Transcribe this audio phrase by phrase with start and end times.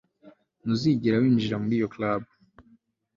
[0.63, 2.21] Ntuzigera winjira muri iyo club